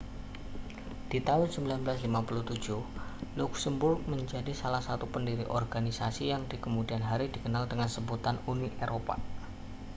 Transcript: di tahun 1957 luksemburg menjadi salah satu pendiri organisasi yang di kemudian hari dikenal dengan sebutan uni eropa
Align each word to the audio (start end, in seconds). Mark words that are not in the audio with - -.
di 1.13 1.19
tahun 1.27 1.49
1957 1.55 3.37
luksemburg 3.39 3.97
menjadi 4.13 4.49
salah 4.61 4.81
satu 4.87 5.05
pendiri 5.15 5.45
organisasi 5.59 6.23
yang 6.33 6.41
di 6.51 6.57
kemudian 6.65 7.03
hari 7.09 7.25
dikenal 7.35 7.63
dengan 7.71 7.85
sebutan 7.95 8.35
uni 8.51 8.69
eropa 8.85 9.15